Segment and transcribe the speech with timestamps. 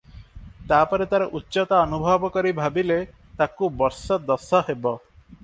[0.69, 2.99] ତାପରେ ତାର ଉଚ୍ଚତା ଅନୁଭବ କରି ଭାବିଲେ,
[3.43, 4.97] ତାକୁ ବର୍ଷ ଦଶ ହେବ।